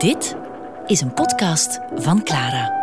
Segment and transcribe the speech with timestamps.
[0.00, 0.36] Dit
[0.86, 2.78] is een podcast van Clara.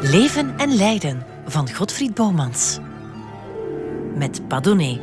[0.00, 2.78] Leven en lijden van Godfried Bomans.
[4.14, 5.00] Met Padone.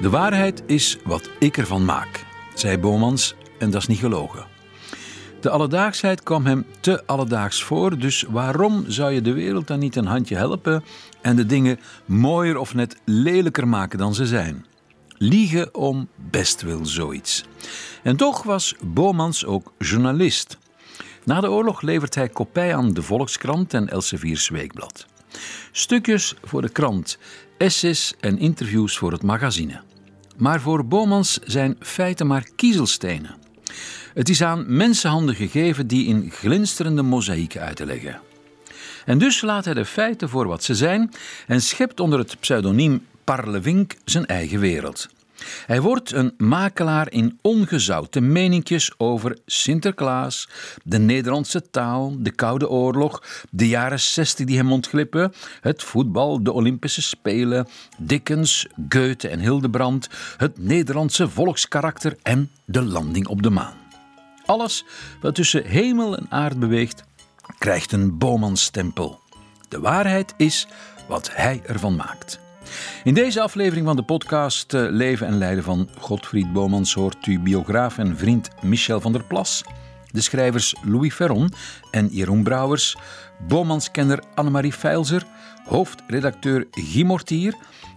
[0.00, 2.24] De waarheid is wat ik ervan maak,
[2.54, 4.55] zei Bomans, en dat is niet gelogen.
[5.46, 9.96] De alledaagsheid kwam hem te alledaags voor, dus waarom zou je de wereld dan niet
[9.96, 10.84] een handje helpen
[11.22, 14.66] en de dingen mooier of net lelijker maken dan ze zijn?
[15.18, 17.44] Liegen om bestwil zoiets.
[18.02, 20.58] En toch was Bomans ook journalist.
[21.24, 25.06] Na de oorlog levert hij kopij aan de Volkskrant en Elsevier's Weekblad.
[25.72, 27.18] Stukjes voor de krant,
[27.58, 29.80] essays en interviews voor het magazine.
[30.36, 33.45] Maar voor Bomans zijn feiten maar kiezelstenen.
[34.14, 38.20] Het is aan mensenhanden gegeven die in glinsterende mozaïeken uit te leggen.
[39.04, 41.12] En dus laat hij de feiten voor wat ze zijn
[41.46, 45.08] en schept onder het pseudoniem Parlevink zijn eigen wereld.
[45.66, 50.48] Hij wordt een makelaar in ongezouten meninkjes over Sinterklaas,
[50.84, 56.52] de Nederlandse taal, de Koude Oorlog, de jaren 60 die hem ontglippen, het voetbal, de
[56.52, 63.76] Olympische Spelen, Dickens, Goethe en Hildebrand, het Nederlandse volkskarakter en de landing op de maan.
[64.44, 64.84] Alles
[65.20, 67.04] wat tussen hemel en aard beweegt,
[67.58, 69.20] krijgt een Bomanstempel.
[69.68, 70.66] De waarheid is
[71.08, 72.45] wat hij ervan maakt.
[73.04, 77.40] In deze aflevering van de podcast eh, Leven en Lijden van Godfried Bomans hoort u
[77.40, 79.64] biograaf en vriend Michel van der Plas,
[80.10, 81.52] de schrijvers Louis Ferron
[81.90, 82.96] en Jeroen Brouwers,
[83.48, 85.26] Bomanskenner Annemarie Feilzer,
[85.64, 87.54] hoofdredacteur Guy Mortier,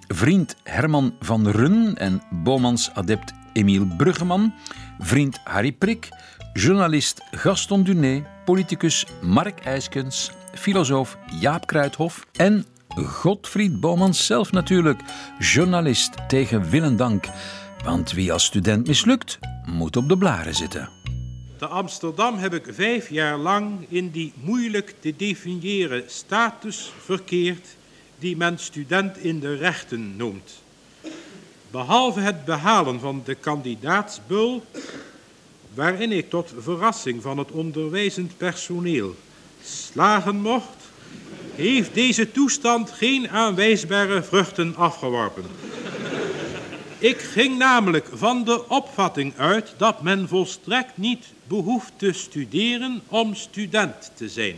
[0.07, 4.53] vriend Herman van Run en Bomans-adept Emiel Bruggeman,
[4.99, 6.09] vriend Harry Prik,
[6.53, 15.01] journalist Gaston Duné, politicus Mark IJskens, filosoof Jaap Kruithof en Godfried Bomans zelf natuurlijk,
[15.39, 17.25] journalist tegen wil en dank.
[17.83, 20.89] Want wie als student mislukt, moet op de blaren zitten.
[21.57, 27.67] Te Amsterdam heb ik vijf jaar lang in die moeilijk te definiëren status verkeerd
[28.19, 30.61] die men student in de rechten noemt.
[31.71, 34.65] Behalve het behalen van de kandidaatsbul,
[35.73, 39.15] waarin ik tot verrassing van het onderwijzend personeel
[39.63, 40.78] slagen mocht,
[41.59, 45.43] heeft deze toestand geen aanwijsbare vruchten afgeworpen.
[46.97, 53.35] Ik ging namelijk van de opvatting uit dat men volstrekt niet behoeft te studeren om
[53.35, 54.55] student te zijn.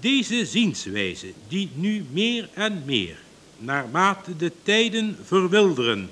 [0.00, 3.16] Deze zienswijze, die nu meer en meer,
[3.58, 6.10] naarmate de tijden verwilderen,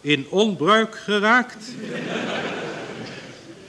[0.00, 1.74] in onbruik geraakt,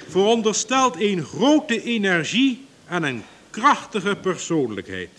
[0.07, 5.09] veronderstelt een grote energie en een krachtige persoonlijkheid.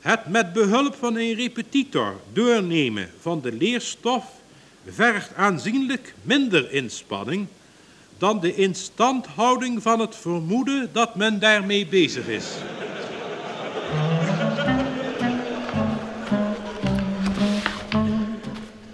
[0.00, 4.24] Het met behulp van een repetitor doornemen van de leerstof
[4.86, 7.46] vergt aanzienlijk minder inspanning
[8.18, 12.46] dan de instandhouding van het vermoeden dat men daarmee bezig is.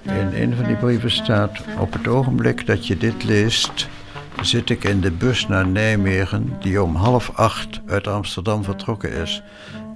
[0.03, 3.89] In een van die brieven staat: Op het ogenblik dat je dit leest,
[4.41, 9.43] zit ik in de bus naar Nijmegen, die om half acht uit Amsterdam vertrokken is.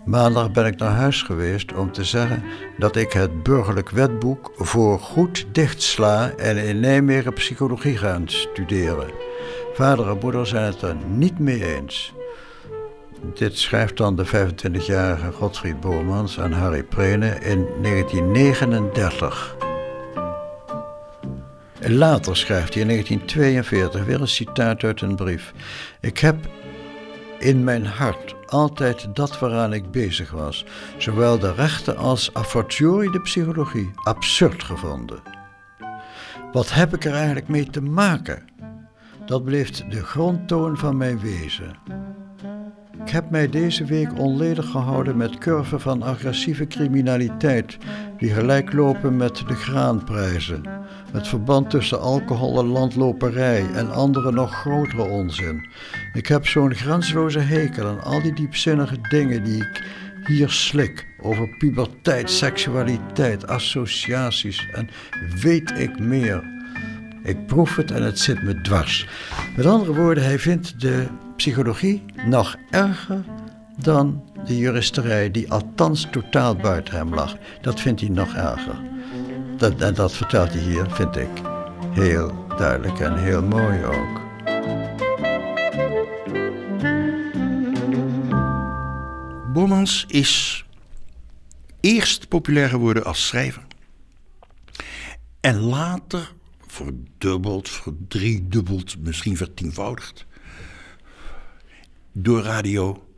[0.09, 2.43] Maandag ben ik naar huis geweest om te zeggen
[2.79, 9.11] dat ik het burgerlijk wetboek voor goed dichtsla en in Nijmegen psychologie ga studeren.
[9.75, 12.15] Vader en moeder zijn het er niet mee eens.
[13.35, 19.57] Dit schrijft dan de 25-jarige Godfried Bomans aan Harry Prene in 1939.
[21.81, 25.53] Later schrijft hij in 1942 weer een citaat uit een brief.
[26.01, 26.37] Ik heb
[27.39, 30.65] in mijn hart altijd dat waaraan ik bezig was,
[30.99, 35.23] zowel de rechten als a fortiori de psychologie, absurd gevonden.
[36.53, 38.49] Wat heb ik er eigenlijk mee te maken?
[39.27, 41.77] Dat bleef de grondtoon van mijn wezen.
[43.09, 47.77] Ik heb mij deze week onledig gehouden met curven van agressieve criminaliteit
[48.19, 50.63] die gelijk lopen met de graanprijzen.
[51.13, 55.69] Het verband tussen alcohol en landloperij en andere nog grotere onzin.
[56.13, 59.85] Ik heb zo'n grensloze hekel aan al die diepzinnige dingen die ik
[60.25, 61.07] hier slik.
[61.21, 64.89] Over puberteit, seksualiteit, associaties en
[65.41, 66.45] weet ik meer.
[67.23, 69.09] Ik proef het en het zit me dwars.
[69.57, 71.07] Met andere woorden, hij vindt de
[71.39, 73.25] psychologie nog erger
[73.77, 77.37] dan de juristerij, die althans totaal buiten hem lag.
[77.61, 78.81] Dat vindt hij nog erger.
[79.57, 81.29] Dat, en dat vertelt hij hier, vind ik,
[81.91, 84.21] heel duidelijk en heel mooi ook.
[89.53, 90.65] Bomans is
[91.81, 93.63] eerst populair geworden als schrijver.
[95.41, 96.33] En later
[96.67, 100.27] verdubbeld, verdriedubbeld, misschien vertienvoudigd.
[102.13, 103.09] Door radio,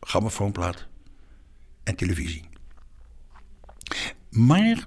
[0.00, 0.86] grammofoonplaat
[1.84, 2.44] en televisie.
[4.30, 4.86] Maar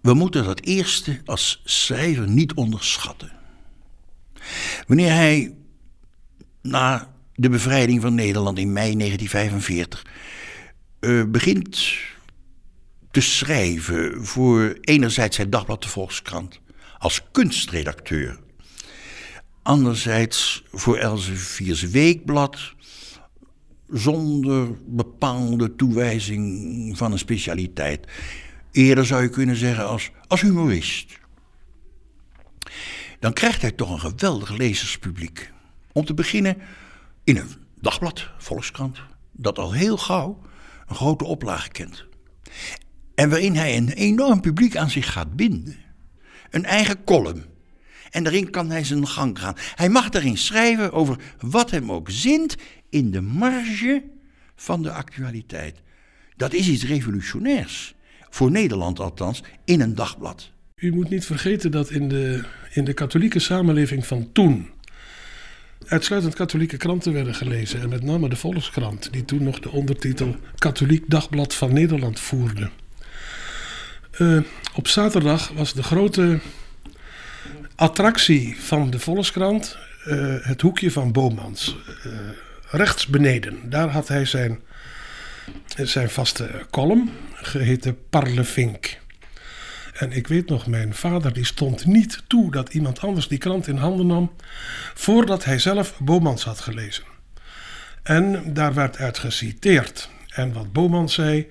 [0.00, 3.32] we moeten dat eerste als schrijver niet onderschatten.
[4.86, 5.54] Wanneer hij
[6.62, 10.06] na de bevrijding van Nederland in mei 1945
[11.00, 11.96] uh, eh, begint
[13.10, 16.60] te schrijven voor enerzijds het dagblad De Volkskrant
[16.98, 18.38] als kunstredacteur,
[19.66, 22.74] anderzijds voor Elsevier's Weekblad
[23.88, 28.06] zonder bepaalde toewijzing van een specialiteit.
[28.70, 31.18] Eerder zou je kunnen zeggen als, als humorist.
[33.18, 35.52] Dan krijgt hij toch een geweldig lezerspubliek.
[35.92, 36.56] Om te beginnen
[37.24, 38.98] in een dagblad, Volkskrant,
[39.32, 40.42] dat al heel gauw
[40.86, 42.04] een grote oplage kent.
[43.14, 45.76] En waarin hij een enorm publiek aan zich gaat binden.
[46.50, 47.55] Een eigen column.
[48.10, 49.54] En daarin kan hij zijn gang gaan.
[49.74, 52.56] Hij mag daarin schrijven over wat hem ook zint
[52.90, 54.02] in de marge
[54.56, 55.82] van de actualiteit.
[56.36, 57.94] Dat is iets revolutionairs.
[58.30, 60.50] Voor Nederland althans, in een dagblad.
[60.76, 64.68] U moet niet vergeten dat in de, in de katholieke samenleving van toen
[65.86, 67.80] uitsluitend katholieke kranten werden gelezen.
[67.80, 72.70] En met name de Volkskrant, die toen nog de ondertitel Katholiek Dagblad van Nederland voerde.
[74.18, 74.40] Uh,
[74.74, 76.38] op zaterdag was de grote
[77.76, 81.76] attractie van de Volkskrant uh, het hoekje van Bomans.
[82.06, 82.12] Uh,
[82.70, 84.60] rechts beneden, daar had hij zijn,
[85.76, 88.98] zijn vaste column, geheten Parlevink.
[89.92, 93.66] En ik weet nog, mijn vader die stond niet toe dat iemand anders die krant
[93.66, 94.32] in handen nam
[94.94, 97.04] voordat hij zelf Bomans had gelezen.
[98.02, 100.10] En daar werd uit geciteerd.
[100.28, 101.46] En wat Bomans zei,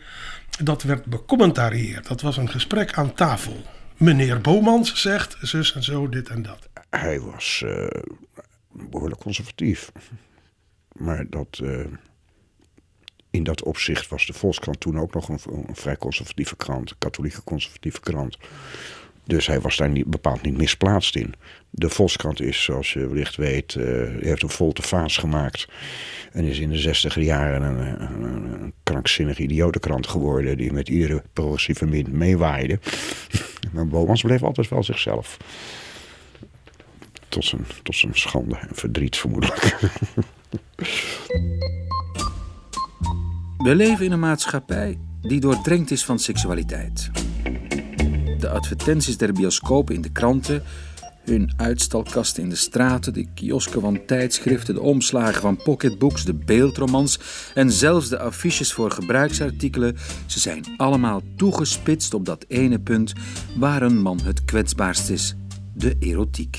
[0.64, 2.08] dat werd becommentarieerd.
[2.08, 3.66] Dat was een gesprek aan tafel.
[3.98, 6.70] Meneer Bomans zegt zus en zo, dit en dat.
[6.90, 7.88] Hij was uh,
[8.72, 9.92] behoorlijk conservatief.
[10.92, 11.86] Maar dat, uh,
[13.30, 16.98] in dat opzicht was de Volkskrant toen ook nog een, een, vrij conservatieve krant, een
[16.98, 18.38] katholieke conservatieve krant.
[19.26, 21.34] Dus hij was daar niet, bepaald niet misplaatst in.
[21.70, 23.86] De Volkskrant is, zoals je wellicht weet, uh,
[24.22, 25.68] heeft een volte vaas gemaakt.
[26.32, 28.74] En is in de zestiger jaren een, een,
[29.18, 30.58] een idiotenkrant geworden.
[30.58, 32.80] Die met iedere progressieve min meewaaide.
[33.74, 35.38] maar Bomans bleef altijd wel zichzelf.
[37.30, 39.76] Tot zijn, tot zijn schande en verdriet vermoedelijk.
[43.58, 47.12] We leven in een maatschappij die doordrenkt is van seksualiteit.
[48.46, 50.64] De advertenties der bioscopen in de kranten,
[51.24, 57.20] hun uitstalkasten in de straten, de kiosken van tijdschriften, de omslagen van pocketbooks, de beeldromans
[57.54, 63.14] en zelfs de affiches voor gebruiksartikelen, ze zijn allemaal toegespitst op dat ene punt
[63.58, 65.36] waar een man het kwetsbaarst is:
[65.74, 66.58] de erotiek.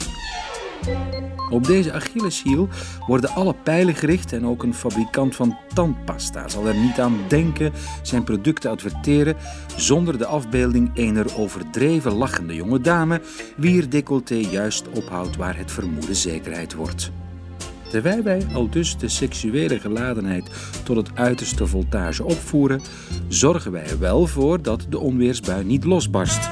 [1.51, 2.69] Op deze Achilleshiel
[3.07, 7.73] worden alle pijlen gericht en ook een fabrikant van tandpasta zal er niet aan denken
[8.03, 9.37] zijn product te adverteren
[9.77, 13.21] zonder de afbeelding ener overdreven lachende jonge dame,
[13.57, 17.11] wier decolleté juist ophoudt waar het vermoeden zekerheid wordt.
[17.91, 20.51] Terwijl wij al dus de seksuele geladenheid
[20.83, 22.81] tot het uiterste voltage opvoeren,
[23.29, 26.49] zorgen wij er wel voor dat de onweersbui niet losbarst.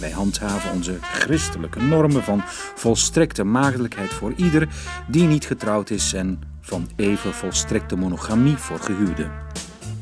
[0.00, 2.42] Wij handhaven onze christelijke normen van
[2.74, 4.68] volstrekte maagdelijkheid voor ieder
[5.08, 9.30] die niet getrouwd is en van even volstrekte monogamie voor gehuwden.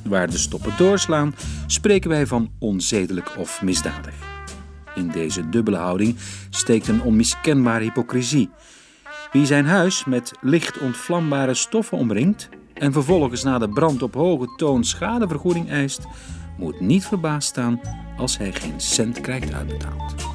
[0.02, 1.34] Waar de stoppen doorslaan,
[1.66, 4.14] spreken wij van onzedelijk of misdadig.
[4.94, 6.16] In deze dubbele houding
[6.50, 8.50] steekt een onmiskenbare hypocrisie.
[9.32, 14.54] Wie zijn huis met licht ontvlambare stoffen omringt en vervolgens na de brand op hoge
[14.56, 16.06] toon schadevergoeding eist,
[16.56, 17.80] moet niet verbaasd staan
[18.16, 20.33] als hij geen cent krijgt uitbetaald.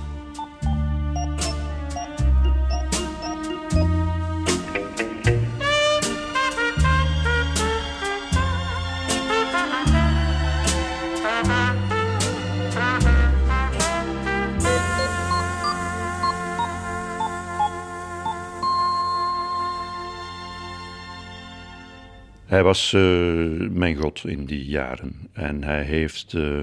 [22.50, 26.62] Hij was uh, mijn god in die jaren en hij heeft uh,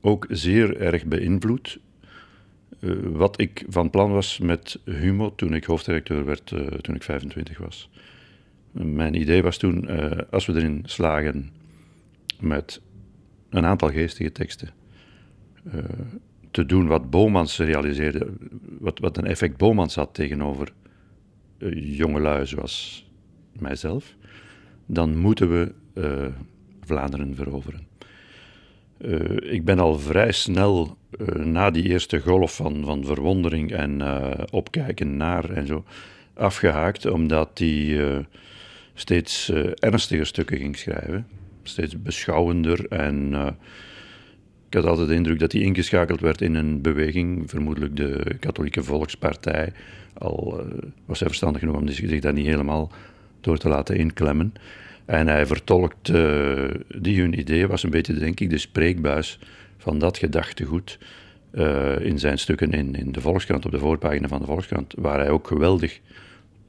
[0.00, 1.78] ook zeer erg beïnvloed
[2.80, 6.46] uh, wat ik van plan was met Humo toen ik hoofddirecteur werd,
[6.80, 7.90] toen ik 25 was.
[8.70, 9.88] Mijn idee was toen,
[10.30, 11.50] als we erin slagen
[12.40, 12.80] met
[13.50, 14.70] een aantal geestige teksten
[16.50, 18.26] te doen wat Bomans realiseerde,
[18.78, 20.72] wat, wat een effect Bomans had tegenover
[21.74, 23.05] jongelui zoals
[23.60, 24.14] mijzelf,
[24.86, 26.26] dan moeten we uh,
[26.80, 27.86] Vlaanderen veroveren.
[28.98, 34.02] Uh, ik ben al vrij snel uh, na die eerste golf van, van verwondering en
[34.50, 35.84] opkijken naar en zo
[36.34, 38.26] afgehaakt, omdat hij
[38.94, 41.26] steeds ernstiger stukken ging schrijven,
[41.62, 43.34] steeds beschouwender en
[44.68, 48.82] ik had altijd de indruk dat hij ingeschakeld werd in een beweging, vermoedelijk de Katholieke
[48.82, 49.72] Volkspartij.
[50.18, 50.66] Al
[51.04, 52.90] was hij verstandig genoeg om zich daar niet helemaal
[53.40, 54.52] door te laten inklemmen.
[55.04, 59.38] En hij vertolkt, uh, die hun idee was een beetje, denk ik, de spreekbuis
[59.78, 60.98] van dat gedachtegoed
[61.52, 65.18] uh, in zijn stukken in, in de Volkskrant, op de voorpagina van de Volkskrant, waar
[65.18, 66.00] hij ook geweldig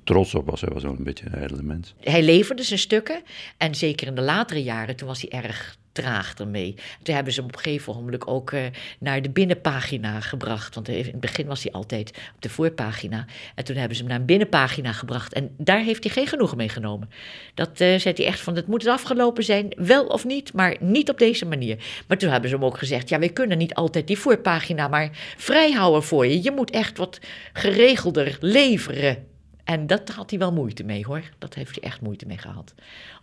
[0.03, 0.61] trots op was.
[0.61, 1.93] Hij was ook een beetje een ijdele mens.
[1.99, 3.21] Hij leverde zijn stukken
[3.57, 6.75] en zeker in de latere jaren, toen was hij erg traag ermee.
[7.03, 8.61] Toen hebben ze hem op een gegeven moment ook uh,
[8.99, 10.75] naar de binnenpagina gebracht.
[10.75, 13.25] Want in het begin was hij altijd op de voorpagina.
[13.55, 15.33] En toen hebben ze hem naar een binnenpagina gebracht.
[15.33, 17.09] En daar heeft hij geen genoegen mee genomen.
[17.53, 21.09] Dat uh, zei hij echt van, het moet afgelopen zijn, wel of niet, maar niet
[21.09, 21.77] op deze manier.
[22.07, 25.09] Maar toen hebben ze hem ook gezegd, ja, wij kunnen niet altijd die voorpagina maar
[25.37, 26.43] vrijhouden voor je.
[26.43, 27.19] Je moet echt wat
[27.53, 29.35] geregelder leveren.
[29.67, 31.21] En dat had hij wel moeite mee hoor.
[31.37, 32.73] Dat heeft hij echt moeite mee gehad.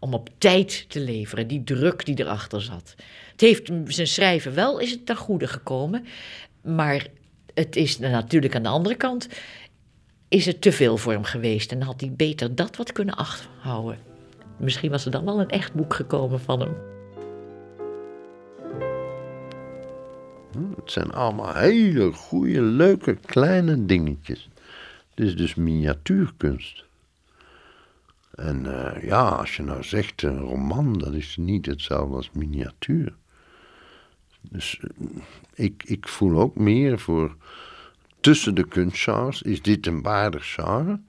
[0.01, 2.95] Om op tijd te leveren, die druk die erachter zat.
[3.33, 6.05] Het heeft zijn schrijven wel, is het ten goede gekomen.
[6.63, 7.07] Maar
[7.55, 9.29] het is natuurlijk aan de andere kant,
[10.29, 11.73] is het te veel voor hem geweest.
[11.73, 13.99] En had hij beter dat wat kunnen afhouden.
[14.57, 16.75] Misschien was er dan wel een echt boek gekomen van hem.
[20.77, 24.49] Het zijn allemaal hele goede, leuke, kleine dingetjes.
[25.15, 26.85] Het is dus miniatuurkunst.
[28.35, 33.15] En uh, ja, als je nou zegt een roman, dat is niet hetzelfde als miniatuur.
[34.41, 35.09] Dus uh,
[35.55, 37.37] ik, ik voel ook meer voor
[38.21, 39.43] tussen de kunstgenres.
[39.43, 41.01] Is dit een waardig genre?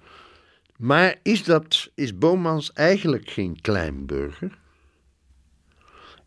[0.78, 4.58] Maar is, dat, is Bomans eigenlijk geen kleinburger?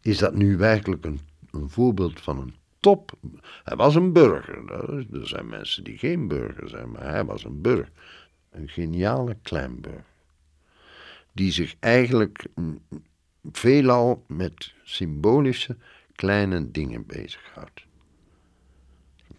[0.01, 1.21] Is dat nu werkelijk een,
[1.51, 3.13] een voorbeeld van een top.
[3.65, 4.73] Hij was een burger.
[5.13, 7.93] Er zijn mensen die geen burger zijn, maar hij was een burger.
[8.51, 10.05] Een geniale kleinburger.
[11.33, 12.47] Die zich eigenlijk
[13.53, 15.77] veelal met symbolische
[16.15, 17.87] kleine dingen bezighoudt.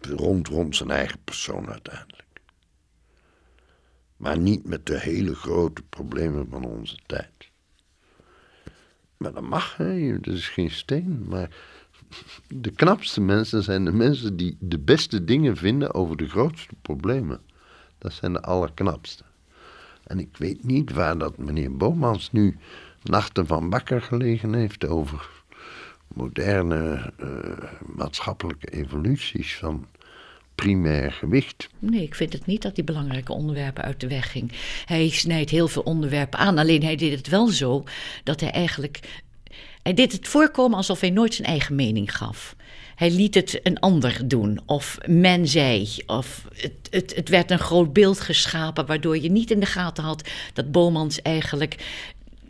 [0.00, 2.28] Rond, rond zijn eigen persoon uiteindelijk.
[4.16, 7.50] Maar niet met de hele grote problemen van onze tijd.
[9.16, 10.20] Maar dat mag, hè?
[10.20, 11.24] dat is geen steen.
[11.28, 11.50] Maar
[12.48, 17.40] de knapste mensen zijn de mensen die de beste dingen vinden over de grootste problemen.
[17.98, 19.24] Dat zijn de allerknapste.
[20.04, 22.56] En ik weet niet waar dat meneer Bomans nu
[23.02, 25.28] nachten van bakker gelegen heeft over
[26.14, 27.28] moderne uh,
[27.96, 29.86] maatschappelijke evoluties van
[30.54, 31.68] primair gewicht.
[31.78, 34.52] Nee, ik vind het niet dat hij belangrijke onderwerpen uit de weg ging.
[34.84, 37.84] Hij snijdt heel veel onderwerpen aan, alleen hij deed het wel zo
[38.24, 39.22] dat hij eigenlijk
[39.82, 42.56] hij deed het voorkomen alsof hij nooit zijn eigen mening gaf.
[42.94, 47.58] Hij liet het een ander doen, of men zei, of het, het, het werd een
[47.58, 51.76] groot beeld geschapen, waardoor je niet in de gaten had dat Bomans eigenlijk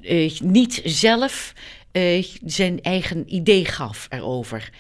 [0.03, 1.53] eh, niet zelf
[1.93, 4.71] eh, zijn eigen idee gaf erover.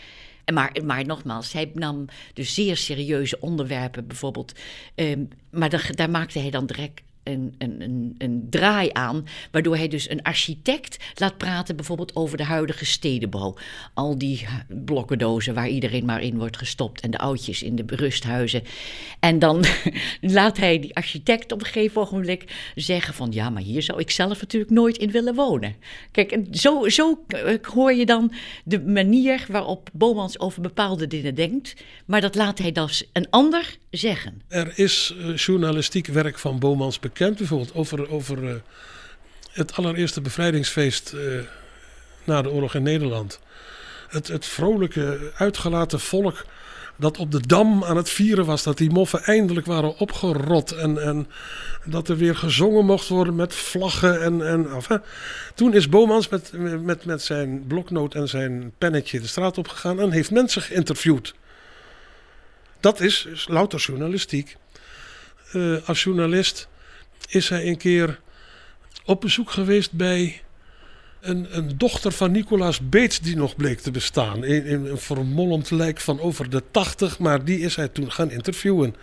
[0.52, 2.04] Maar, maar nogmaals, hij nam
[2.34, 4.52] dus zeer serieuze onderwerpen, bijvoorbeeld.
[4.94, 5.16] Eh,
[5.50, 10.96] maar daar, daar maakte hij dan direct een, draai aan, waardoor hij dus een architect
[11.14, 13.56] laat praten, bijvoorbeeld over de huidige stedenbouw.
[13.94, 18.62] Al die blokkendozen waar iedereen maar in wordt gestopt en de oudjes in de rusthuizen.
[19.20, 19.64] En dan
[20.20, 24.10] laat hij die architect op een gegeven ogenblik zeggen van ja, maar hier zou ik
[24.10, 25.76] zelf natuurlijk nooit in willen wonen.
[26.10, 27.24] Kijk, zo, zo
[27.62, 28.32] hoor je dan
[28.64, 31.74] de manier waarop Bomans over bepaalde dingen denkt,
[32.04, 34.42] maar dat laat hij dus een ander zeggen.
[34.48, 38.54] Er is uh, journalistiek werk van Bomans bekend, bijvoorbeeld over, over uh,
[39.52, 41.40] het allereerste bevrijdingsfeest uh,
[42.24, 43.40] na de oorlog in Nederland.
[44.08, 46.44] Het, het vrolijke, uitgelaten volk
[47.00, 48.62] dat op de dam aan het vieren was.
[48.62, 50.72] Dat die moffen eindelijk waren opgerot.
[50.72, 51.28] En, en
[51.84, 54.22] dat er weer gezongen mocht worden met vlaggen.
[54.22, 55.00] En, en, enfin.
[55.54, 56.52] Toen is Bomans met,
[56.82, 61.34] met, met zijn bloknoot en zijn pennetje de straat opgegaan en heeft mensen geïnterviewd.
[62.80, 64.56] Dat is, louter journalistiek.
[65.52, 66.68] Uh, als journalist
[67.30, 68.20] is hij een keer
[69.04, 70.42] op bezoek geweest bij
[71.20, 74.44] een, een dochter van Nicolaas Beets die nog bleek te bestaan.
[74.44, 78.94] In, een vermolmd lijk van over de tachtig, maar die is hij toen gaan interviewen.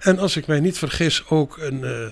[0.00, 2.10] En als ik mij niet vergis ook een, uh,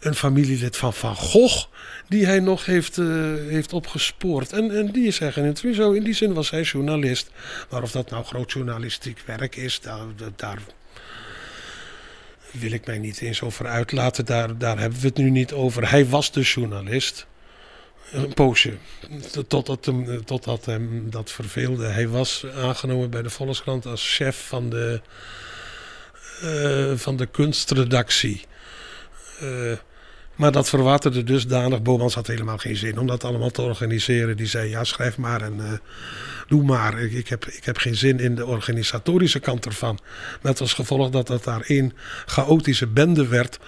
[0.00, 1.66] een familielid van Van Gogh
[2.08, 4.52] die hij nog heeft, uh, heeft opgespoord.
[4.52, 5.76] En, en die is hij gaan interviewen.
[5.76, 7.30] Zo in die zin was hij journalist.
[7.70, 10.58] Maar of dat nou groot journalistiek werk is, daar, daar
[12.52, 14.24] wil ik mij niet eens over uitlaten.
[14.24, 15.90] Daar, daar hebben we het nu niet over.
[15.90, 17.26] Hij was de journalist.
[18.12, 18.76] Een poosje.
[19.48, 21.86] Totdat hem, totdat hem dat verveelde.
[21.86, 25.00] Hij was aangenomen bij de Volkskrant als chef van de,
[26.42, 28.44] uh, van de kunstredactie.
[29.42, 29.72] Uh,
[30.36, 31.82] maar dat verwaterde dusdanig.
[31.82, 34.36] Bomans had helemaal geen zin om dat allemaal te organiseren.
[34.36, 35.72] Die zei: Ja, schrijf maar en uh,
[36.48, 37.00] doe maar.
[37.00, 39.98] Ik, ik, heb, ik heb geen zin in de organisatorische kant ervan.
[40.42, 41.92] Met als gevolg dat dat daar één
[42.26, 43.58] chaotische bende werd.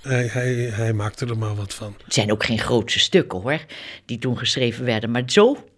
[0.00, 1.94] Hij, hij, hij maakte er maar wat van.
[2.04, 3.64] Het zijn ook geen grootse stukken hoor,
[4.04, 5.10] die toen geschreven werden.
[5.10, 5.68] Maar zo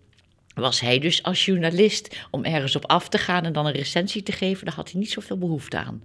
[0.54, 4.22] was hij dus als journalist om ergens op af te gaan en dan een recensie
[4.22, 6.02] te geven, daar had hij niet zoveel behoefte aan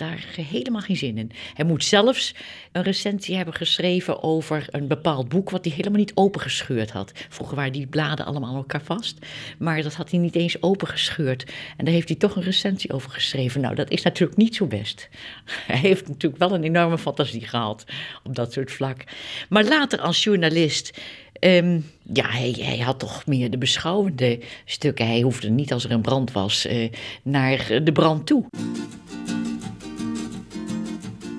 [0.00, 1.30] daar helemaal geen zin in.
[1.54, 2.34] Hij moet zelfs
[2.72, 7.12] een recensie hebben geschreven over een bepaald boek wat hij helemaal niet opengescheurd had.
[7.28, 9.18] Vroeger waren die bladen allemaal aan elkaar vast,
[9.58, 11.44] maar dat had hij niet eens opengescheurd.
[11.76, 13.60] En daar heeft hij toch een recensie over geschreven.
[13.60, 15.08] Nou, dat is natuurlijk niet zo best.
[15.66, 17.84] Hij heeft natuurlijk wel een enorme fantasie gehad
[18.24, 19.04] op dat soort vlak.
[19.48, 21.00] Maar later als journalist.
[21.40, 25.06] Um, ja, hij, hij, had toch meer de beschouwende stukken.
[25.06, 26.92] Hij hoefde niet als er een brand was uh,
[27.22, 28.46] naar de brand toe.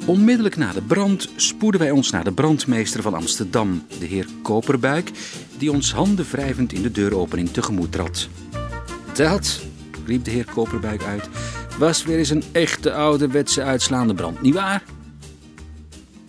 [0.06, 5.12] Onmiddellijk na de brand spoeden wij ons naar de brandmeester van Amsterdam, de heer Koperbuik,
[5.58, 8.28] die ons handen wrijvend in de deuropening tegemoet trad.
[9.14, 9.62] Dat,
[10.06, 11.30] riep de heer Koperbuik uit,
[11.78, 14.84] was weer eens een echte ouderwetse uitslaande brand, nietwaar?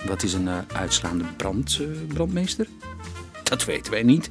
[0.07, 2.67] Wat is een uh, uitslaande brand, uh, brandmeester?
[3.43, 4.29] Dat weten wij niet.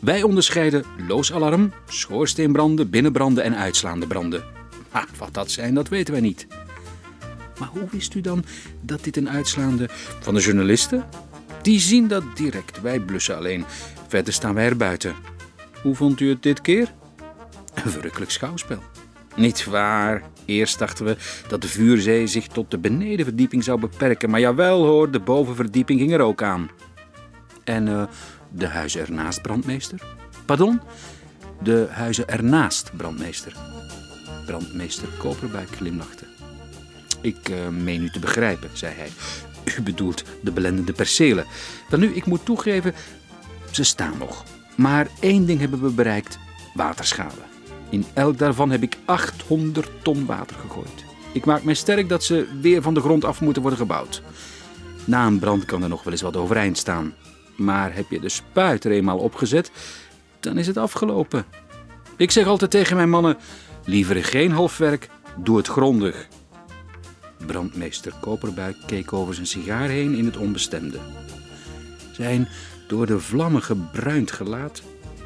[0.00, 4.44] Wij onderscheiden loosalarm, schoorsteenbranden, binnenbranden en uitslaande branden.
[4.92, 6.46] Maar wat dat zijn, dat weten wij niet.
[7.58, 8.44] Maar hoe wist u dan
[8.80, 9.88] dat dit een uitslaande
[10.20, 11.04] van de journalisten?
[11.62, 12.80] Die zien dat direct.
[12.80, 13.64] Wij blussen alleen.
[14.08, 15.14] Verder staan wij er buiten.
[15.82, 16.92] Hoe vond u het dit keer?
[17.74, 18.82] Een verrukkelijk schouwspel.
[19.36, 20.22] Niet waar.
[20.44, 21.16] Eerst dachten we
[21.48, 24.30] dat de vuurzee zich tot de benedenverdieping zou beperken.
[24.30, 26.70] Maar jawel hoor, de bovenverdieping ging er ook aan.
[27.64, 28.04] En uh,
[28.50, 30.00] de huizen ernaast, brandmeester?
[30.44, 30.80] Pardon?
[31.62, 33.56] De huizen ernaast, brandmeester.
[34.46, 36.31] Brandmeester Koperbuik glimlachte.
[37.22, 39.08] Ik uh, meen u te begrijpen, zei hij.
[39.78, 41.46] U bedoelt de belendende percelen.
[41.88, 42.94] Dan nu, ik moet toegeven,
[43.70, 44.44] ze staan nog.
[44.76, 46.38] Maar één ding hebben we bereikt:
[46.74, 47.50] waterschade.
[47.90, 51.04] In elk daarvan heb ik 800 ton water gegooid.
[51.32, 54.22] Ik maak mij sterk dat ze weer van de grond af moeten worden gebouwd.
[55.04, 57.14] Na een brand kan er nog wel eens wat overeind staan.
[57.56, 59.70] Maar heb je de spuit er eenmaal opgezet,
[60.40, 61.44] dan is het afgelopen.
[62.16, 63.36] Ik zeg altijd tegen mijn mannen:
[63.84, 66.28] liever geen halfwerk, doe het grondig.
[67.46, 70.98] Brandmeester Koperbuik keek over zijn sigaar heen in het onbestemde.
[72.12, 72.48] Zijn
[72.86, 74.82] door de vlammen gebruind gelaat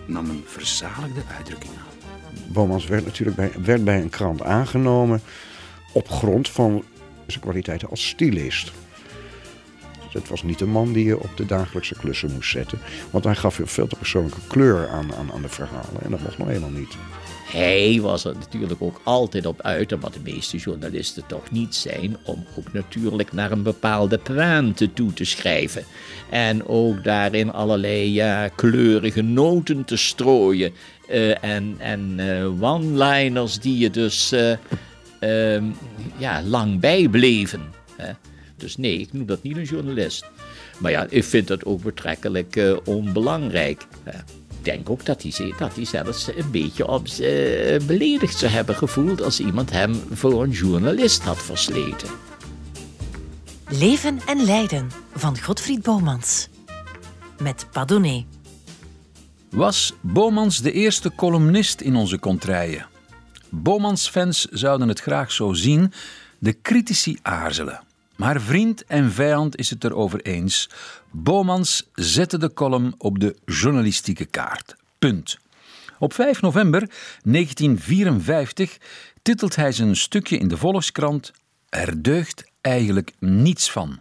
[0.06, 1.84] nam een verzaligde uitdrukking aan.
[2.52, 5.20] Bomans werd natuurlijk bij, werd bij een krant aangenomen
[5.92, 6.84] op grond van
[7.26, 8.72] zijn kwaliteiten als stylist.
[10.12, 12.78] Het was niet een man die je op de dagelijkse klussen moest zetten.
[13.10, 16.02] Want hij gaf veel te persoonlijke kleur aan, aan, aan de verhalen.
[16.02, 16.96] En dat mocht nog helemaal niet.
[17.46, 21.74] Hij was er natuurlijk ook altijd op uit, en wat de meeste journalisten toch niet
[21.74, 25.84] zijn, om ook natuurlijk naar een bepaalde pointe toe te schrijven.
[26.30, 30.72] En ook daarin allerlei ja, kleurige noten te strooien.
[31.10, 35.62] Uh, en en uh, one-liners die je dus uh,
[36.16, 37.60] ja, lang bijbleven.
[37.96, 38.12] Hè?
[38.56, 40.24] Dus nee, ik noem dat niet een journalist.
[40.78, 43.86] Maar ja, ik vind dat ook betrekkelijk onbelangrijk.
[44.02, 44.18] Hè?
[44.66, 47.16] Denk ook dat hij, dat hij zelfs een beetje op, uh,
[47.86, 52.08] beledigd zou hebben gevoeld als iemand hem voor een journalist had versleten.
[53.68, 56.48] Leven en Lijden van Godfried Bomans.
[57.42, 58.24] Met Padone.
[59.50, 62.86] Was Bomans de eerste columnist in onze contraien?
[63.50, 65.92] Bomans-fans zouden het graag zo zien,
[66.38, 67.85] de critici aarzelen.
[68.16, 70.68] Maar vriend en vijand is het erover eens.
[71.10, 74.76] Bomans zette de column op de journalistieke kaart.
[74.98, 75.38] Punt.
[75.98, 76.90] Op 5 november
[77.22, 78.78] 1954
[79.22, 81.32] titelt hij zijn stukje in de Volkskrant
[81.68, 84.00] Er deugt eigenlijk niets van.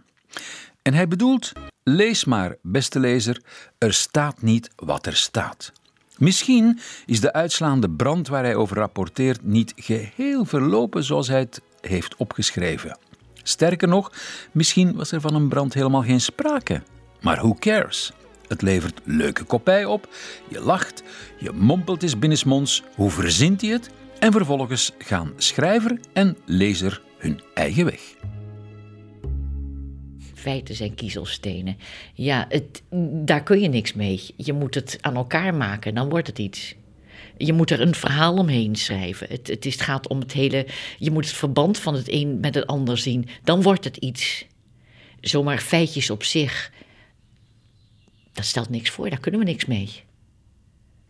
[0.82, 1.52] En hij bedoelt:
[1.82, 3.42] lees maar, beste lezer,
[3.78, 5.72] er staat niet wat er staat.
[6.18, 11.60] Misschien is de uitslaande brand waar hij over rapporteert niet geheel verlopen zoals hij het
[11.80, 12.98] heeft opgeschreven.
[13.48, 14.12] Sterker nog,
[14.52, 16.82] misschien was er van een brand helemaal geen sprake.
[17.20, 18.12] Maar who cares?
[18.48, 20.08] Het levert leuke kopij op,
[20.48, 21.02] je lacht,
[21.38, 27.40] je mompelt eens binnensmonds hoe verzint hij het en vervolgens gaan schrijver en lezer hun
[27.54, 28.14] eigen weg.
[30.34, 31.76] Feiten zijn kiezelstenen.
[32.14, 32.82] Ja, het,
[33.24, 34.20] daar kun je niks mee.
[34.36, 36.74] Je moet het aan elkaar maken, dan wordt het iets.
[37.36, 39.26] Je moet er een verhaal omheen schrijven.
[39.30, 40.66] Het, het, is, gaat om het hele.
[40.98, 43.28] Je moet het verband van het een met het ander zien.
[43.44, 44.44] Dan wordt het iets.
[45.20, 46.72] Zomaar feitjes op zich.
[48.32, 49.90] dat stelt niks voor, daar kunnen we niks mee.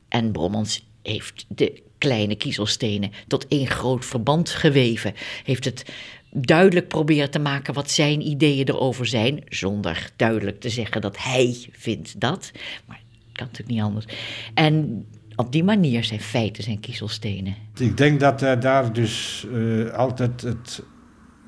[0.09, 5.15] En Bommans heeft de kleine kiezelstenen tot één groot verband geweven.
[5.45, 5.85] Heeft het
[6.31, 11.57] duidelijk proberen te maken wat zijn ideeën erover zijn, zonder duidelijk te zeggen dat hij
[11.73, 12.51] vindt dat.
[12.87, 14.07] Maar het kan natuurlijk niet anders.
[14.55, 17.55] En op die manier zijn feiten zijn kiezelstenen.
[17.77, 20.83] Ik denk dat hij daar dus uh, altijd het,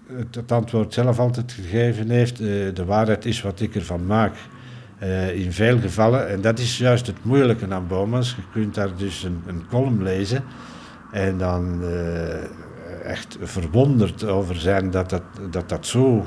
[0.06, 2.40] het, het, antwoord zelf altijd gegeven heeft.
[2.40, 4.34] Uh, de waarheid is wat ik ervan maak.
[5.02, 8.30] Uh, in veel gevallen, en dat is juist het moeilijke aan Bomans.
[8.30, 10.44] Je kunt daar dus een, een column lezen
[11.12, 11.82] en dan
[13.04, 16.26] echt verwonderd over zijn dat dat, dat, dat zo,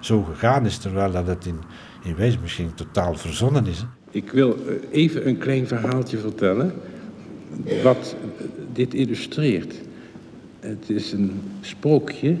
[0.00, 1.58] zo gegaan is, terwijl dat het in,
[2.02, 3.84] in wezen misschien totaal verzonnen is.
[4.10, 4.56] Ik wil
[4.90, 6.72] even een klein verhaaltje vertellen
[7.82, 8.16] wat
[8.72, 9.74] dit illustreert.
[10.60, 12.36] Het is een sprookje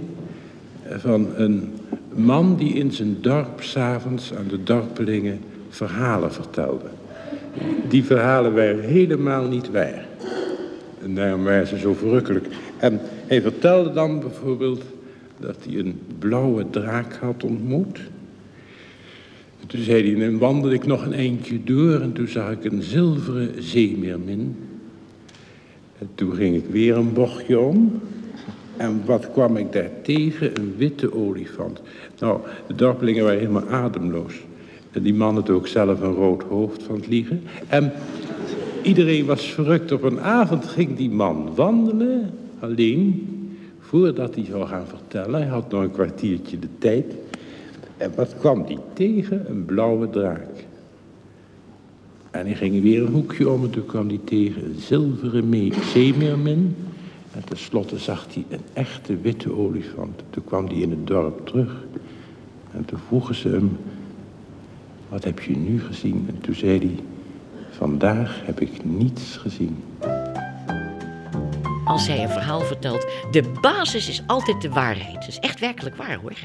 [0.88, 1.72] van een
[2.14, 6.88] man die in zijn dorp s'avonds aan de dorpelingen verhalen vertelde.
[7.88, 10.06] Die verhalen waren helemaal niet waar.
[11.02, 12.46] En daarom waren ze zo verrukkelijk.
[12.76, 14.82] En hij vertelde dan bijvoorbeeld
[15.38, 18.00] dat hij een blauwe draak had ontmoet.
[19.66, 22.82] toen zei hij, dan wandelde ik nog een eindje door en toen zag ik een
[22.82, 24.56] zilveren zeemeermin.
[26.00, 28.00] En toen ging ik weer een bochtje om.
[28.76, 30.60] En wat kwam ik daar tegen?
[30.60, 31.82] Een witte olifant.
[32.18, 34.34] Nou, de dorpelingen waren helemaal ademloos.
[34.90, 37.42] En die man had ook zelf een rood hoofd van het liegen.
[37.68, 37.92] En
[38.82, 39.92] iedereen was verrukt.
[39.92, 43.28] Op een avond ging die man wandelen, alleen,
[43.80, 45.40] voordat hij zou gaan vertellen.
[45.40, 47.14] Hij had nog een kwartiertje de tijd.
[47.96, 49.44] En wat kwam die tegen?
[49.48, 50.48] Een blauwe draak.
[52.30, 56.76] En hij ging weer een hoekje om en toen kwam hij tegen een zilveren zeemeermin.
[57.32, 60.22] En tenslotte zag hij een echte witte olifant.
[60.30, 61.84] Toen kwam hij in het dorp terug.
[62.72, 63.78] En toen vroegen ze hem,
[65.08, 66.24] wat heb je nu gezien?
[66.28, 66.94] En toen zei hij,
[67.70, 69.76] vandaag heb ik niets gezien.
[71.84, 75.14] Als hij een verhaal vertelt, de basis is altijd de waarheid.
[75.14, 76.36] Dat is echt werkelijk waar hoor.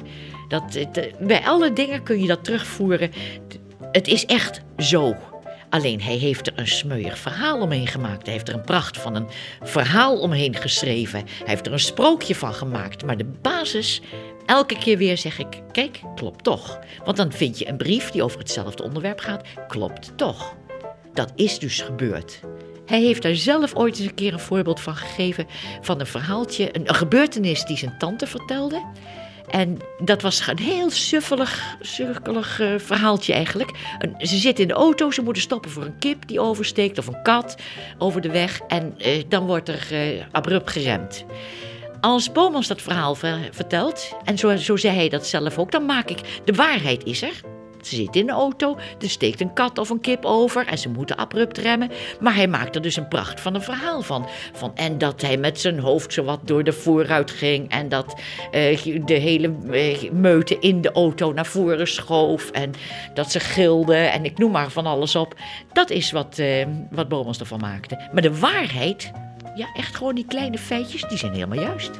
[0.47, 3.11] Dat, de, bij alle dingen kun je dat terugvoeren.
[3.91, 5.15] Het is echt zo.
[5.75, 8.25] Alleen hij heeft er een smeuig verhaal omheen gemaakt.
[8.25, 9.27] Hij heeft er een pracht van een
[9.61, 11.19] verhaal omheen geschreven.
[11.19, 13.05] Hij heeft er een sprookje van gemaakt.
[13.05, 14.01] Maar de basis,
[14.45, 16.79] elke keer weer zeg ik: kijk, klopt toch.
[17.05, 19.47] Want dan vind je een brief die over hetzelfde onderwerp gaat.
[19.67, 20.55] Klopt toch.
[21.13, 22.39] Dat is dus gebeurd.
[22.85, 25.47] Hij heeft daar zelf ooit eens een keer een voorbeeld van gegeven
[25.81, 28.83] van een verhaaltje, een, gebeurtenis die zijn tante vertelde.
[29.49, 33.71] En dat was een heel suffelig, sukkelig uh, verhaaltje eigenlijk.
[34.19, 37.21] ze zitten in de auto, ze moeten stoppen voor een kip die oversteekt of een
[37.21, 37.55] kat
[37.97, 38.59] over de weg.
[38.67, 41.25] En uh, dan wordt er uh, abrupt geremd.
[42.01, 43.15] Als Bomans dat verhaal
[43.51, 47.21] vertelt, en zo, zo zei hij dat zelf ook, dan maak ik de waarheid is
[47.21, 47.54] er.
[47.85, 50.89] Ze zit in de auto, er steekt een kat of een kip over en ze
[50.89, 51.91] moeten abrupt remmen.
[52.19, 54.27] Maar hij maakt er dus een pracht van een verhaal van.
[54.53, 57.69] van en dat hij met zijn hoofd zo wat door de vooruit ging.
[57.69, 58.21] En dat
[58.51, 62.51] uh, de hele uh, meute in de auto naar voren schoof.
[62.51, 62.71] En
[63.13, 65.35] dat ze gilden en ik noem maar van alles op.
[65.73, 68.09] Dat is wat, uh, wat Bomans ervan maakte.
[68.11, 69.11] Maar de waarheid,
[69.55, 71.91] ja echt gewoon die kleine feitjes, die zijn helemaal juist.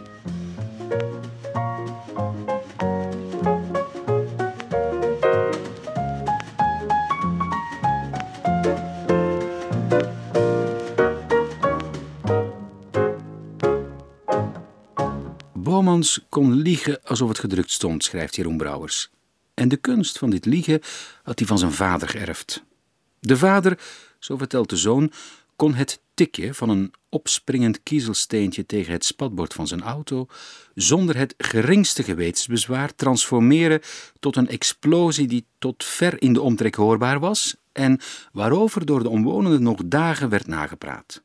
[16.30, 19.10] Kon liegen alsof het gedrukt stond, schrijft Jeroen Brouwers.
[19.54, 20.82] En de kunst van dit liegen
[21.24, 22.64] had hij van zijn vader geërfd.
[23.20, 23.80] De vader,
[24.20, 25.12] zo vertelt de zoon,
[25.56, 30.28] kon het tikje van een opspringend kiezelsteentje tegen het spatbord van zijn auto
[30.74, 33.82] zonder het geringste gewetensbezwaar transformeren
[34.20, 38.00] tot een explosie die tot ver in de omtrek hoorbaar was en
[38.32, 41.24] waarover door de omwonenden nog dagen werd nagepraat.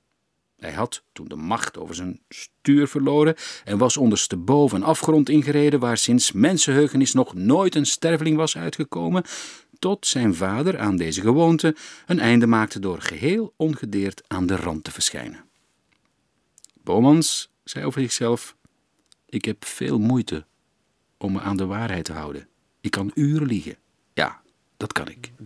[0.61, 5.81] Hij had toen de macht over zijn stuur verloren en was ondersteboven een afgrond ingereden
[5.81, 9.25] waar sinds mensenheugenis nog nooit een sterveling was uitgekomen,
[9.79, 14.85] tot zijn vader aan deze gewoonte een einde maakte door geheel ongedeerd aan de rand
[14.85, 15.45] te verschijnen.
[16.83, 18.57] Bomans zei over zichzelf:
[19.27, 20.47] Ik heb veel moeite
[21.19, 22.49] om me aan de waarheid te houden.
[22.81, 23.77] Ik kan uren liegen.
[24.15, 24.41] Ja,
[24.77, 25.33] dat kan ik.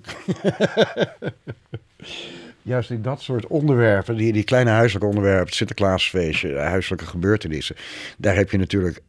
[2.65, 7.77] juist in dat soort onderwerpen, die, die kleine huiselijke onderwerpen, het Sinterklaasfeestje, huiselijke gebeurtenissen,
[8.19, 9.01] daar heb je natuurlijk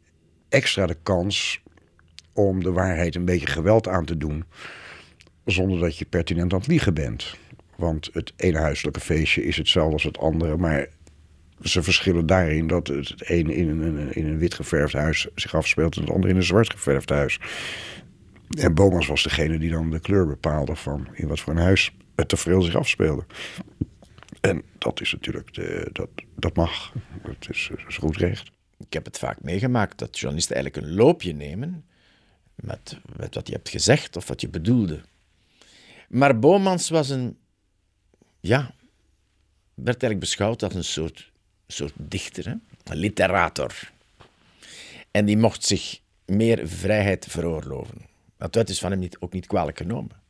[0.49, 1.61] extra de kans
[2.33, 4.43] om de waarheid een beetje geweld aan te doen,
[5.45, 7.35] zonder dat je pertinent aan het liegen bent.
[7.75, 10.87] Want het ene huiselijke feestje is hetzelfde als het andere, maar
[11.61, 15.95] ze verschillen daarin dat het ene in een, in een wit geverfd huis zich afspeelt
[15.95, 17.39] en het andere in een zwart geverfd huis.
[18.59, 21.93] En Bomas was degene die dan de kleur bepaalde van in wat voor een huis
[22.15, 23.25] het tafereel zich afspeelde.
[24.41, 26.93] En dat is natuurlijk, de, dat, dat mag.
[27.23, 28.51] Dat is, dat is goed recht.
[28.77, 31.85] Ik heb het vaak meegemaakt dat journalisten eigenlijk een loopje nemen
[32.55, 35.01] met, met wat je hebt gezegd of wat je bedoelde.
[36.09, 37.37] Maar Bomans was een,
[38.39, 38.73] ja,
[39.73, 41.31] werd eigenlijk beschouwd als een soort,
[41.67, 42.55] soort dichter, hè?
[42.83, 43.91] een literator.
[45.11, 47.97] En die mocht zich meer vrijheid veroorloven.
[48.37, 50.23] Dat is van hem niet, ook niet kwalijk genomen.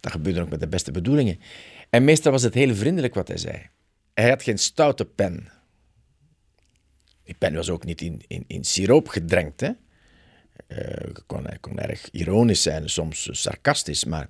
[0.00, 1.40] Dat gebeurde ook met de beste bedoelingen.
[1.90, 3.68] En meestal was het heel vriendelijk wat hij zei.
[4.14, 5.48] Hij had geen stoute pen.
[7.24, 9.60] Die pen was ook niet in, in, in siroop gedrenkt.
[9.60, 9.70] Hè?
[10.68, 14.28] Uh, kon, hij kon erg ironisch zijn, soms sarcastisch, maar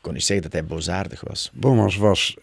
[0.00, 1.50] kon niet zeggen dat hij boosaardig was.
[1.54, 2.36] Bomans was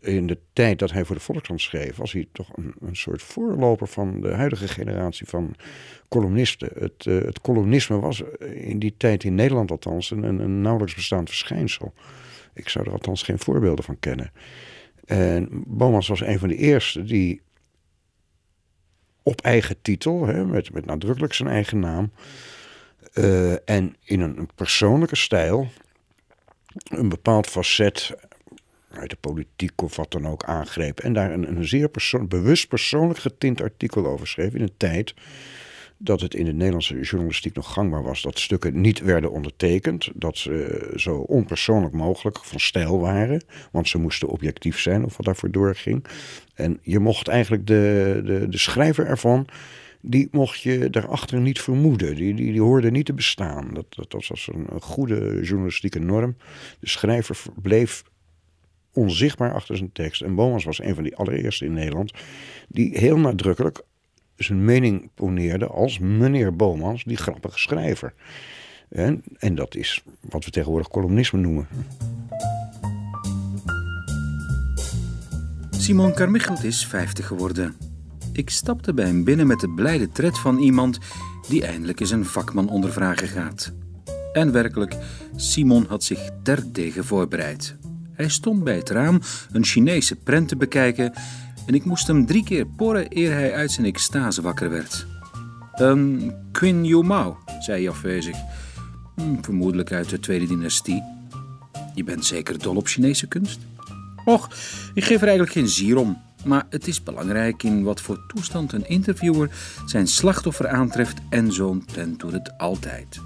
[0.00, 3.22] in de tijd dat hij voor de Volkskrant schreef, was hij toch een, een soort
[3.22, 5.54] voorloper van de huidige generatie van
[6.08, 6.70] columnisten.
[6.78, 8.22] Het, uh, het columnisme was
[8.54, 11.92] in die tijd in Nederland althans een, een nauwelijks bestaand verschijnsel.
[12.54, 14.32] Ik zou er althans geen voorbeelden van kennen.
[15.04, 17.40] En Bomans was een van de eerste die
[19.22, 22.12] op eigen titel, hè, met, met nadrukkelijk zijn eigen naam,
[23.14, 25.68] uh, en in een, persoonlijke stijl
[26.84, 28.14] een bepaald facet
[28.94, 31.00] uit de politiek of wat dan ook aangreep.
[31.00, 35.14] En daar een, een zeer persoon, bewust persoonlijk getint artikel over schreef in een tijd
[36.04, 40.36] dat het in de Nederlandse journalistiek nog gangbaar was dat stukken niet werden ondertekend, dat
[40.36, 45.50] ze zo onpersoonlijk mogelijk van stijl waren, want ze moesten objectief zijn of wat daarvoor
[45.50, 46.04] doorging.
[46.54, 49.46] En je mocht eigenlijk de, de, de schrijver ervan,
[50.00, 52.14] die mocht je daarachter niet vermoeden.
[52.14, 53.74] Die, die, die hoorde niet te bestaan.
[53.74, 56.36] Dat, dat was een, een goede journalistieke norm.
[56.80, 58.02] De schrijver bleef
[58.92, 60.22] onzichtbaar achter zijn tekst.
[60.22, 62.12] En Bomans was een van die allereerste in Nederland
[62.68, 63.82] die heel nadrukkelijk
[64.36, 68.14] zijn mening poneerde als meneer Bomans, die grappige schrijver.
[68.88, 71.66] En, en dat is wat we tegenwoordig columnisme noemen.
[75.70, 77.76] Simon Carmichelt is 50 geworden.
[78.32, 80.98] Ik stapte bij hem binnen met de blijde tred van iemand
[81.48, 83.72] die eindelijk eens een vakman ondervragen gaat.
[84.32, 84.96] En werkelijk,
[85.36, 87.76] Simon had zich terdege voorbereid.
[88.12, 89.20] Hij stond bij het raam
[89.52, 91.12] een Chinese prent te bekijken
[91.66, 95.06] en ik moest hem drie keer porren eer hij uit zijn extase wakker werd.
[95.72, 98.36] Een Qin Yu Mao, zei hij afwezig.
[99.16, 101.02] Hm, vermoedelijk uit de tweede dynastie.
[101.94, 103.60] Je bent zeker dol op Chinese kunst?
[104.24, 104.50] Och,
[104.94, 106.22] ik geef er eigenlijk geen zier om.
[106.44, 109.50] Maar het is belangrijk in wat voor toestand een interviewer
[109.86, 113.20] zijn slachtoffer aantreft en zo'n tent doet het altijd.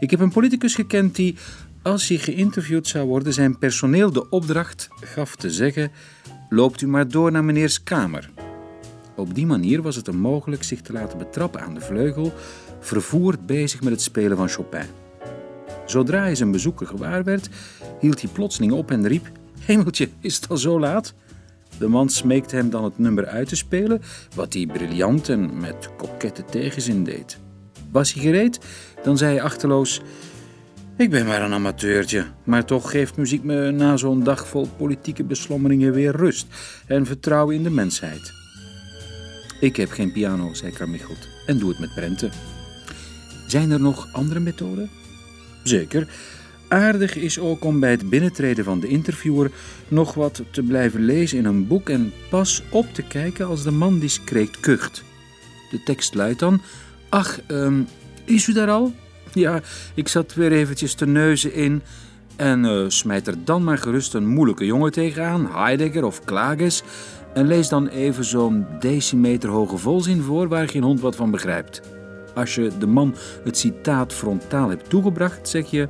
[0.00, 1.36] Ik heb een politicus gekend die,
[1.82, 5.90] als hij geïnterviewd zou worden, zijn personeel de opdracht gaf te zeggen:
[6.48, 8.30] loopt u maar door naar meneers kamer.
[9.16, 12.32] Op die manier was het hem mogelijk zich te laten betrappen aan de vleugel,
[12.80, 14.86] vervoerd bezig met het spelen van Chopin.
[15.86, 17.48] Zodra hij zijn bezoeker gewaar werd,
[18.00, 21.14] hield hij plotseling op en riep: Hemeltje, is het al zo laat?
[21.78, 24.02] De man smeekte hem dan het nummer uit te spelen,
[24.34, 27.38] wat hij briljant en met kokette tegenzin deed.
[27.90, 28.60] Was hij gereed,
[29.02, 30.00] dan zei hij achterloos:
[31.00, 35.24] Ik ben maar een amateurtje, maar toch geeft muziek me na zo'n dag vol politieke
[35.24, 36.46] beslommeringen weer rust
[36.86, 38.32] en vertrouwen in de mensheid.
[39.60, 42.30] Ik heb geen piano, zei Carmichelt, en doe het met prenten.
[43.46, 44.90] Zijn er nog andere methoden?
[45.62, 46.08] Zeker.
[46.68, 49.50] Aardig is ook om bij het binnentreden van de interviewer
[49.88, 53.70] nog wat te blijven lezen in een boek en pas op te kijken als de
[53.70, 55.04] man discreet kucht.
[55.70, 56.60] De tekst luidt dan:
[57.08, 57.86] Ach, um,
[58.24, 58.92] is u daar al?
[59.32, 59.60] Ja,
[59.94, 61.82] ik zat weer eventjes te neuzen in.
[62.36, 66.82] En uh, smijt er dan maar gerust een moeilijke jongen tegenaan, Heidegger of Klages.
[67.34, 71.80] En lees dan even zo'n decimeter hoge volzin voor waar geen hond wat van begrijpt.
[72.34, 73.14] Als je de man
[73.44, 75.88] het citaat frontaal hebt toegebracht, zeg je.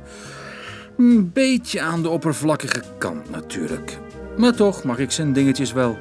[0.97, 3.97] Een beetje aan de oppervlakkige kant natuurlijk.
[4.37, 5.97] Maar toch mag ik zijn dingetjes wel.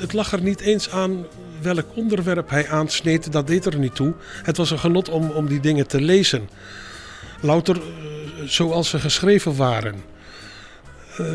[0.00, 1.26] Het, lag er niet eens aan
[1.60, 4.14] welk onderwerp hij aansneed, dat deed er niet toe.
[4.42, 6.48] Het was een genot om, om die dingen te lezen.
[7.40, 7.82] Louter uh,
[8.44, 10.02] zoals ze geschreven waren.
[11.20, 11.26] Uh,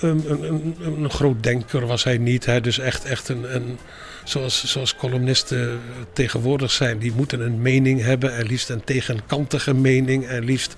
[0.00, 2.46] een, een, een, groot denker was hij niet.
[2.46, 2.60] Hè?
[2.60, 3.78] Dus echt, echt een, een,
[4.24, 5.80] zoals, zoals columnisten
[6.12, 6.98] tegenwoordig zijn.
[6.98, 8.36] Die moeten een mening hebben.
[8.36, 10.26] En liefst een tegenkantige mening.
[10.26, 10.76] En liefst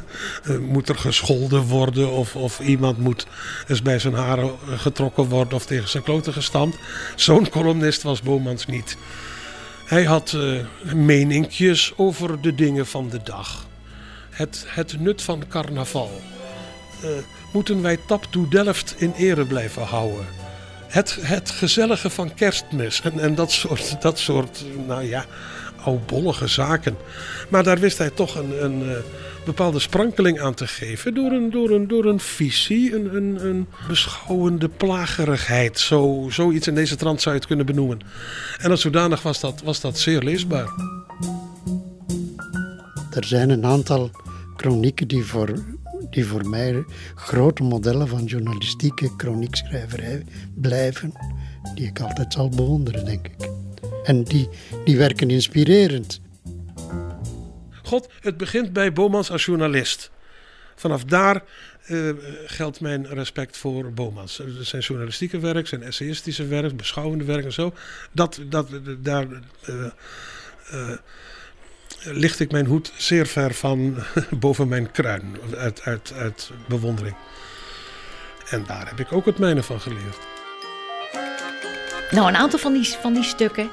[0.72, 2.10] moet er gescholden worden.
[2.10, 3.26] Of, of iemand moet
[3.68, 5.54] eens bij zijn haren getrokken worden.
[5.54, 6.76] Of tegen zijn kloten gestampt.
[7.16, 8.96] Zo'n columnist was Bomans niet.
[9.84, 13.66] Hij had uh, meninkjes over de dingen van de dag.
[14.30, 16.20] Het, het nut van carnaval.
[17.52, 20.26] Moeten wij Tap to Delft in ere blijven houden.
[20.88, 25.24] het, het gezellige van kerstmis en, en dat, soort, dat soort, nou ja,
[25.84, 26.96] oudbollige zaken.
[27.48, 29.02] Maar daar wist hij toch een, een
[29.44, 33.66] bepaalde sprankeling aan te geven door een, door een, door een visie, een, een, een
[33.88, 35.78] beschouwende plagerigheid.
[35.78, 37.98] Zo, zoiets in deze trant zou je het kunnen benoemen.
[38.58, 40.68] En als zodanig was dat, was dat zeer leesbaar.
[43.10, 44.10] Er zijn een aantal
[44.56, 45.64] chronieken die voor,
[46.10, 50.24] die voor mij grote modellen van journalistieke chroniekschrijverij
[50.54, 51.12] blijven.
[51.74, 53.50] Die ik altijd zal bewonderen, denk ik.
[54.04, 54.48] En die,
[54.84, 56.20] die werken inspirerend.
[57.82, 60.10] God, het begint bij Bomans als journalist.
[60.74, 61.42] Vanaf daar
[61.88, 62.10] uh,
[62.46, 64.40] geldt mijn respect voor Bomans.
[64.60, 67.74] Zijn journalistieke werk, zijn essayistische werk, beschouwende werk en zo.
[68.12, 68.68] Dat, dat,
[68.98, 69.26] daar
[69.68, 69.86] uh,
[72.04, 73.96] licht ik mijn hoed zeer ver van
[74.30, 75.36] boven mijn kruin.
[75.56, 77.16] Uit, uit, uit bewondering.
[78.50, 80.18] En daar heb ik ook het mijne van geleerd.
[82.10, 83.70] Nou, een aantal van die, van die stukken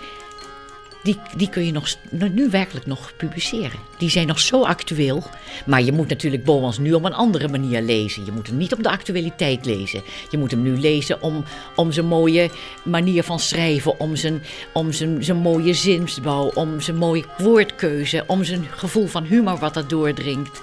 [1.04, 3.80] die, die kun je nog, nu werkelijk nog publiceren.
[3.98, 5.24] Die zijn nog zo actueel.
[5.66, 8.26] Maar je moet natuurlijk Bomans nu op een andere manier lezen.
[8.26, 10.02] Je moet hem niet op de actualiteit lezen.
[10.30, 11.44] Je moet hem nu lezen om,
[11.76, 12.50] om zijn mooie
[12.84, 18.44] manier van schrijven, om zijn, om zijn, zijn mooie zinsbouw, om zijn mooie woordkeuze, om
[18.44, 20.62] zijn gevoel van humor wat dat doordringt.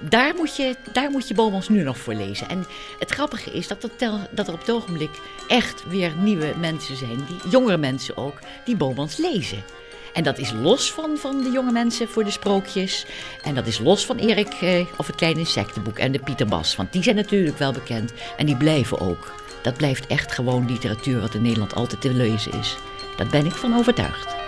[0.00, 2.48] Daar moet, je, daar moet je Bomans nu nog voor lezen.
[2.48, 2.66] En
[2.98, 3.88] het grappige is dat
[4.30, 5.10] dat er op het ogenblik
[5.48, 9.64] echt weer nieuwe mensen zijn, die, jongere mensen ook, die Bomans lezen.
[10.12, 13.06] En dat is los van, van de jonge mensen voor de sprookjes.
[13.42, 16.76] En dat is los van Erik eh, of het kleine insectenboek en de Pieter Bas.
[16.76, 19.34] Want die zijn natuurlijk wel bekend en die blijven ook.
[19.62, 22.76] Dat blijft echt gewoon literatuur wat in Nederland altijd te lezen is.
[23.16, 24.47] Daar ben ik van overtuigd.